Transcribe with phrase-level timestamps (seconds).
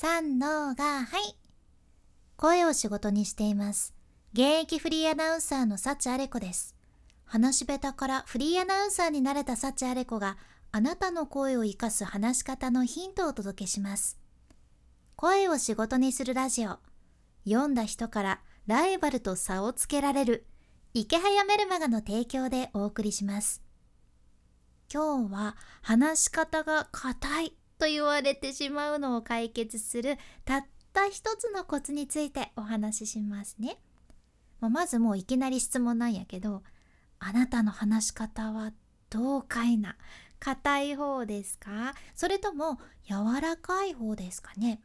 [0.00, 1.34] 三のがはい。
[2.36, 3.96] 声を仕事にしています。
[4.32, 6.76] 現役フリーアナウンサーの幸あれ子です。
[7.24, 10.36] 話し下手からフリーアナウンサーになれた幸あれ子が
[10.70, 14.20] あなたの声を生かす話し方のヒントをお届けします。
[15.16, 16.78] 声を仕事にするラジオ。
[17.44, 20.46] 読んだ人からライバルと差をつけられる。
[20.94, 23.64] 池早メルマガの提供でお送りします。
[24.94, 27.57] 今日は話し方が硬い。
[27.78, 33.78] と言われてしまうのを解決するたった一つのコツについてお話ししますね。
[34.60, 36.62] まずもういきなり質問なんやけど
[37.20, 38.72] あなたの話し方は
[39.10, 39.96] どうかいな？
[40.40, 41.94] 硬い方ですか？
[42.14, 44.80] それとも柔らかい方ですかね？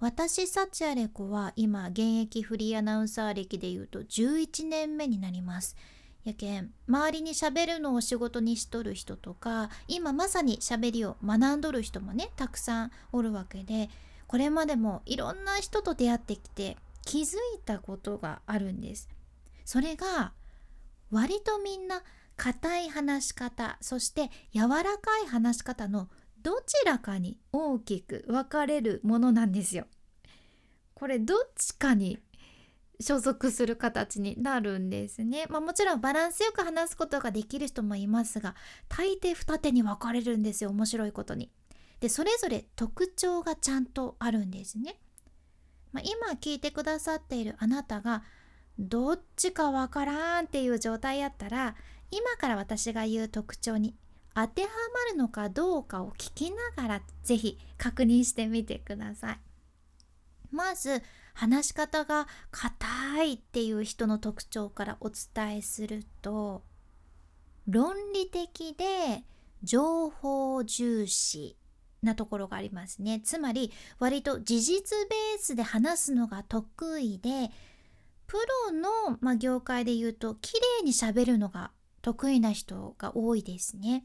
[0.00, 5.76] 私サチアレコは今現役フリーアナウンサー歴でいうと11年目になります。
[6.28, 13.88] やけん周りにしゃべるのを仕事にしとる人とか今まさにしゃべりを学んどる人もねたくさんおるわけで
[14.26, 19.08] これまでもいろんな人と出会ってきて気づいたことがあるんです。
[19.64, 20.32] それが
[21.10, 22.02] 割とみんな
[22.36, 26.08] 硬い話し方そして柔らかい話し方の
[26.42, 29.86] どちらかに大きく分かれるものなんですよ。
[30.94, 32.18] これどっちかに
[33.00, 35.46] 所属する形になるんですね。
[35.48, 38.56] まあ、もちろんバランスよく話すことができる人もいますが
[38.88, 41.50] 大抵二手に分かれるんですよ面白いことに。
[42.00, 45.00] でそれぞれ特徴がちゃんとあるんですね。
[45.92, 48.22] まあ、今聞いてくださっているあなたが
[48.78, 51.76] どっちかわからんっていう状態やったら
[52.10, 53.94] 今から私が言う特徴に
[54.34, 59.40] 当てはまるのかどうかを聞きながら是非確認してみてください。
[60.50, 61.02] まず
[61.38, 66.64] 話し方が硬いっていう人の特徴からお伝えすると
[67.68, 69.22] 論理的で
[69.62, 71.56] 情報重視
[72.02, 73.20] なところがありますね。
[73.20, 73.70] つまり
[74.00, 77.52] 割と事実ベースで話すのが得意で
[78.26, 78.36] プ
[78.66, 81.70] ロの、まあ、業界で言うと綺麗にしゃべるのが
[82.02, 84.04] 得意な人が多いですね。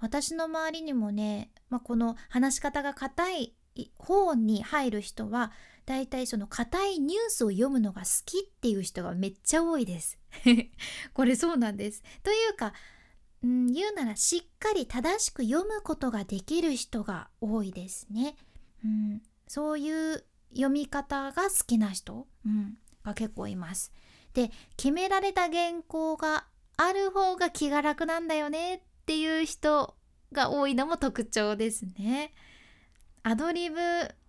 [0.00, 3.54] 私の周りにもね、まあ、この話し方が硬い
[3.96, 5.52] 方に入る人は
[5.86, 10.18] だいたいその硬いニュースを読むのが好きっていう人がめっちゃ多いです
[11.12, 12.02] これそうなんです。
[12.22, 12.72] というか、
[13.42, 18.36] うん、言うならしっかり正しく読むことができる人が多いですね。
[18.84, 23.92] うん、そういう読み方が好きな人、うん、が結構います。
[24.32, 26.46] で決められた原稿が
[26.76, 29.94] ある方が気が楽なんだよねっていう人
[30.32, 32.34] が多いのも特徴ですね。
[33.26, 33.78] アドリブ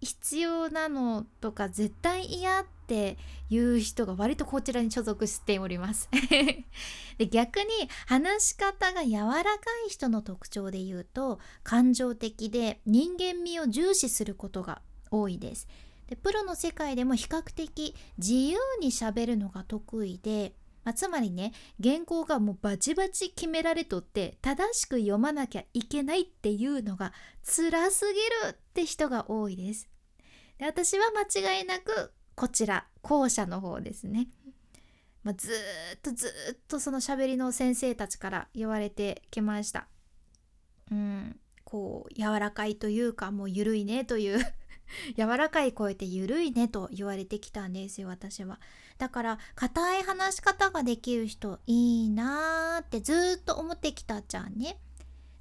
[0.00, 3.18] 必要なのとか絶対嫌って
[3.50, 6.08] いう人が割とこちらに所属しております。
[7.18, 7.66] で逆に
[8.06, 9.42] 話し方が柔らか
[9.88, 15.66] い人の特徴で言うと感情的で人間味を重視することが多いです。
[16.06, 20.54] でプロの世界でも比較的自由にしゃべるのが得意で
[20.84, 21.52] まあ、つまりね
[21.82, 27.12] 原稿がもうバチバチ決められとって正しく読まなきゃいけないっていうのが
[27.42, 29.88] 辛すぎるって人が多いです。
[30.58, 34.28] で私は間違いなくこちら後者の方ですね。
[35.22, 35.50] まあ、ず
[35.96, 39.88] っとずっとその喋りの先生たちから言われてきました。
[40.90, 44.38] うん、こう柔らかいというかもう緩いねという
[45.16, 48.60] 柔らかい声って緩いねと言われてきたんですよ私は。
[48.98, 54.78] だから硬い話し方ができる人いいなーってずっと思ってきたじゃんね。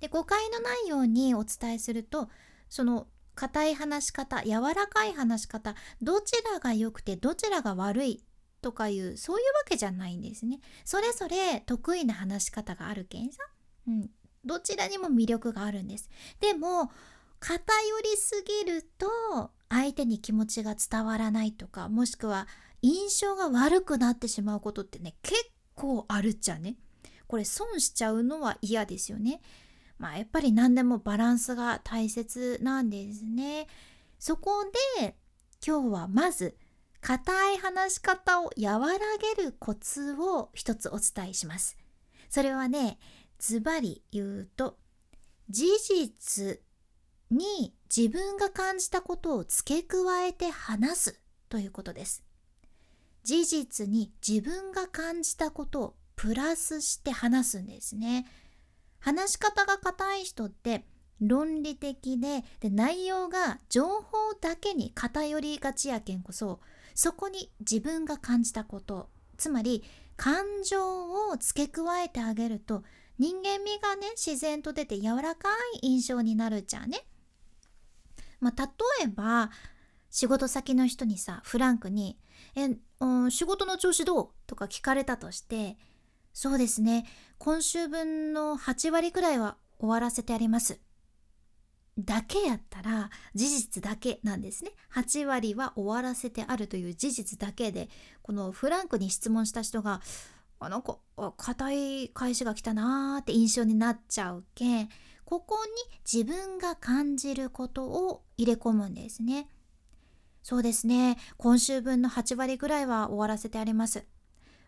[0.00, 2.30] で誤解のないようにお伝えすると
[2.68, 8.24] その硬い話し方柔らかい話し方どちらが良くてどちらが悪い
[8.62, 10.60] とかいうそういうわけじゃないんですね。
[10.84, 13.42] それぞれ得意な話し方があるけんさ、
[13.88, 14.10] うん、
[14.44, 16.10] どちらにも魅力があるんです。
[16.40, 16.90] でも
[17.40, 17.58] 偏
[18.02, 22.46] りすぎると相手に気持ちが伝わらないとかもしくは
[22.82, 26.76] 印象が悪くなってしまうことってね結構あるっちゃね。
[27.26, 29.40] これ損しちゃうのは嫌ですよね。
[29.98, 33.66] まあやっぱり何でもバランスが大切なんですね。
[34.18, 34.64] そこ
[34.98, 35.16] で
[35.64, 36.56] 今日はまず
[37.00, 38.98] 硬い話し方を和ら
[39.36, 41.78] げるコツを一つお伝えします。
[42.28, 42.98] それはね
[43.38, 44.76] ズバリ言うと
[45.48, 46.60] 事実
[47.30, 52.24] に自分が感じたことを付け加えて話すということです。
[53.22, 58.26] 事実に自分が感じたことをプラスして話すんですね。
[58.98, 60.84] 話し方が硬い人って
[61.20, 66.60] 論理的でで内容が情報だけに偏りがちやけんこそ
[66.94, 69.84] そこに自分が感じたことつまり
[70.16, 72.82] 感情を付け加えてあげると
[73.18, 75.48] 人間味がね自然と出て柔らか
[75.82, 77.04] い印象になるじゃんね。
[78.40, 78.62] まあ、
[79.00, 79.50] 例えば
[80.10, 82.18] 仕事先の人にさフランクに
[82.56, 85.78] 「え、うん、仕事の調子どう?」とか聞かれたとして
[86.32, 87.06] 「そうですね
[87.38, 90.80] 今週分の8割くらいは終わらせてあります」
[91.98, 97.88] だけやったら事実だけなんですね8割は終わらせてあるという事実だけで
[98.22, 100.00] このフランクに質問した人が
[100.60, 100.98] あなんか
[101.36, 104.88] 硬い返しが来たなーって印象になっちゃうけん
[105.30, 105.70] ここに
[106.12, 109.46] 自分が感じることを入れ込むんですね。
[110.42, 111.18] そうですね。
[111.36, 114.04] 今週分の8割ぐらいは終わらせてあります。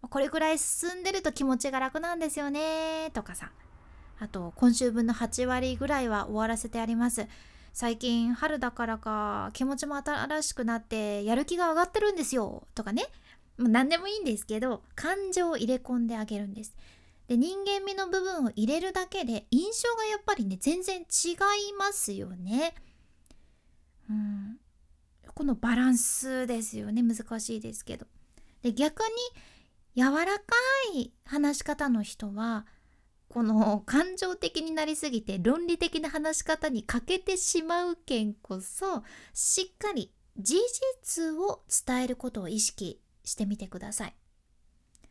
[0.00, 3.10] これぐらい進んでると気持ちが楽なんですよね。
[3.12, 3.52] とかさ。
[4.18, 7.26] あと今週分の8割ぐらいは終わらせてあります。
[7.74, 12.66] 最近春だからか気持ちも新しくなってやる気が上がってるんですよ。
[12.74, 13.04] とかね。
[13.58, 16.74] もう何でもいいんですけど感情を入れ込んであげるんです。
[17.28, 22.74] で人間味の部分を入れるだけで印象がやっぱりね全然違いますよね。
[24.08, 24.58] うん。
[25.34, 27.02] このバランスですよね。
[27.02, 28.06] 難しいですけど。
[28.62, 30.42] で逆に柔らか
[30.94, 32.66] い話し方の人は
[33.28, 39.02] この感情的になりすぎて論理的な話し方に欠けてしまうけんこそ
[39.34, 40.56] しっかり事
[41.04, 44.14] 実を伝えることを意識してみてください。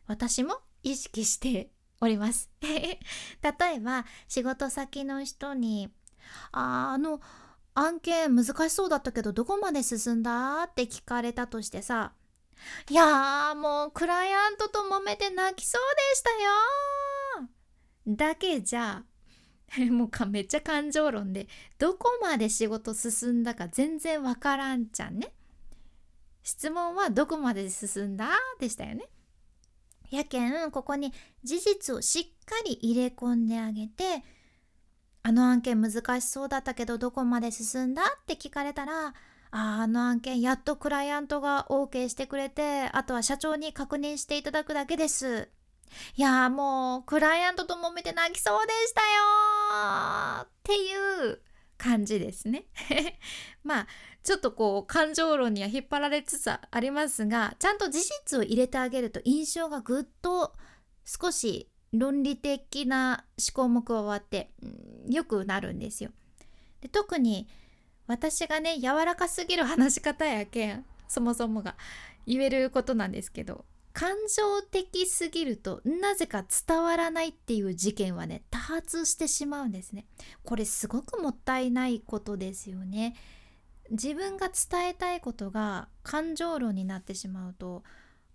[0.06, 1.70] 私も意識して
[2.00, 2.98] おります 例
[3.74, 5.90] えば仕事先の人に
[6.52, 7.20] 「ああの
[7.74, 12.12] 案件難しそうだったけどどこまで進んだ?」って聞かれたとしてさ
[12.90, 17.48] 「いやもうクライアントと揉めて泣きそうでしたよ
[18.08, 19.04] だけじゃ
[19.90, 25.32] もうかめっちゃ感情論でどこまで仕事進んだか全然わからんじゃんね。
[26.44, 28.30] 質問はどこまで進んだ？
[28.60, 29.08] でしたよね。
[30.10, 31.12] やけんここに
[31.42, 34.22] 事実をしっかり入れ込んであげて
[35.22, 39.12] あの案件難しそうだったけどどこまで進んだって聞かれたらあ
[39.50, 45.48] あの案件やっとクライアントが OK してくれてあとは社長に確認していただくだけです。
[46.16, 51.40] いやもうクライアントと揉めて泣きそうでしたよっていう
[51.78, 52.66] 感じですね
[53.62, 53.86] まあ
[54.22, 60.54] ちょっとこう感情論には引っ張られつつありますがちゃんと事実を入れてあげると印象がぐっと
[61.04, 64.50] 少し論理的な思考も加わって
[65.08, 66.10] 良くなるんですよ。
[66.80, 67.48] で特に
[68.06, 71.76] 私がね柔らかすぎる話し方やけんそもそもが
[72.26, 73.64] 言えることなんですけど
[73.96, 80.04] 感情的すぎるとなぜか伝わらないっていう事件はね多発してしまうんですね。
[80.44, 83.16] これすごくもったいないことですよね。
[83.90, 87.84] 自分が伝えたいことが感情論になってしまうと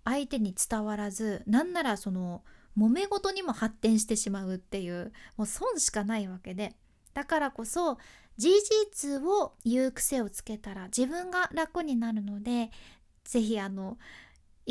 [0.03, 2.41] 相手に伝わらずなんならその
[2.75, 6.73] 揉め事にも発展してしまうっていうもう損しかないわけで。
[7.13, 7.99] だからこそ
[8.35, 8.49] 事
[8.89, 12.71] 実を言う癖をつけたら自分が楽になるので
[13.23, 13.99] 是非あの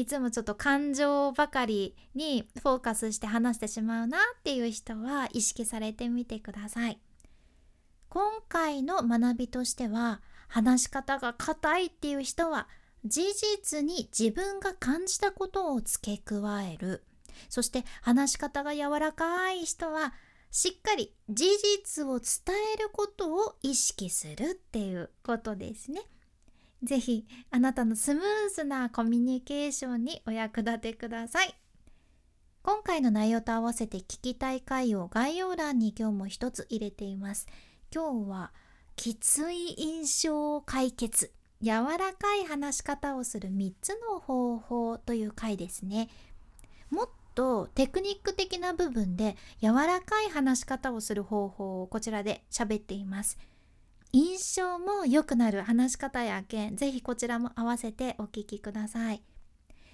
[0.01, 6.99] いつもちょっと感情ばかりにフォーカスして話してしまうなっていう人は意識されてみてください。
[8.09, 12.67] 今回の学びとしては話し方が硬いっていう人は
[13.05, 17.05] 事実に自分が感じたことを付け加える
[17.51, 20.15] そして話し方が柔らかい人は
[20.51, 21.45] しっかり事
[21.85, 26.01] 実を伝えることを意識するっていうことですね。
[26.83, 31.55] ぜひあなたのスムーズなコミュニケーションにお役立てください。
[32.63, 37.47] 今回の内容と合わせて聞きたい回を概要欄に今日も一つ入れています。
[37.95, 38.53] 今日は
[38.97, 41.33] きつい印象解決
[41.63, 46.09] 柔らかい話し方をする3つの方法という回ですね。
[46.91, 53.39] もっとテクニック的な部分で柔らかい話し方をする方法をこちらで喋っています。
[54.13, 59.23] 印象も良くなる話し方や件ぜひこちらも合わせてお聞きください。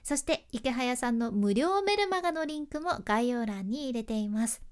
[0.02, 4.62] そして池早さんの無料メルマガのリンクも概要欄に入れています。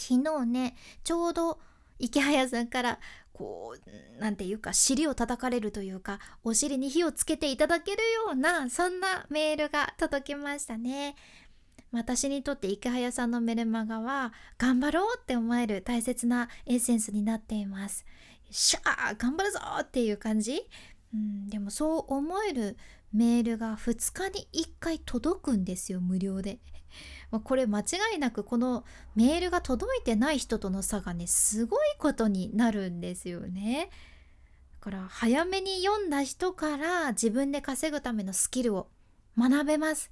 [0.00, 1.60] 昨日ねちょうど
[1.98, 2.98] 池早さんから
[3.32, 11.14] こうなんていうか尻を叩かれるというかお尻に火をつけていただけるようなそんなメールが届きましたね。
[11.90, 18.04] 私にとって池早さんのメルマガは頑張ろうって思える大切なエッセンスになっています。
[18.50, 20.62] しゃー頑張るぞっていう感じ、
[21.14, 22.76] うん、でもそう思える
[23.12, 26.58] メールが2日に1回届くんですよ無料で。
[27.44, 27.84] これ間違
[28.16, 33.90] いなくこのメールが届いてない人との差がねすごいことになるんですよね。
[34.80, 38.88] だから早めに読んだ人から自分で稼ぐためのスキルを
[39.36, 40.10] 学べます。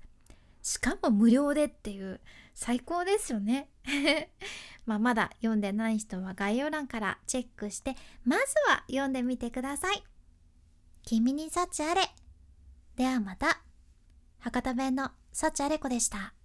[0.66, 2.20] しかも無料でっていう
[2.52, 3.70] 最高ですよね。
[4.84, 7.94] まあ、まだ読んでない人は概要欄からチェックして
[8.24, 10.02] まずは読んでみてください。
[11.04, 12.02] 君に幸あれ。
[12.96, 13.62] ではまた。
[14.40, 16.35] 博多弁の幸あれ子でした。